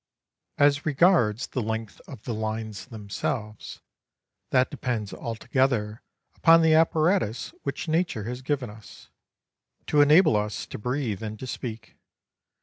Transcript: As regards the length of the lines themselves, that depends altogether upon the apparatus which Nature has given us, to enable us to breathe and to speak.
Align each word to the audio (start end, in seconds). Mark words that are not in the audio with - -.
As 0.57 0.83
regards 0.83 1.45
the 1.45 1.61
length 1.61 2.01
of 2.07 2.23
the 2.23 2.33
lines 2.33 2.87
themselves, 2.87 3.81
that 4.49 4.71
depends 4.71 5.13
altogether 5.13 6.01
upon 6.33 6.63
the 6.63 6.73
apparatus 6.73 7.49
which 7.61 7.87
Nature 7.87 8.23
has 8.23 8.41
given 8.41 8.71
us, 8.71 9.11
to 9.85 10.01
enable 10.01 10.35
us 10.35 10.65
to 10.65 10.79
breathe 10.79 11.21
and 11.21 11.37
to 11.37 11.45
speak. 11.45 11.97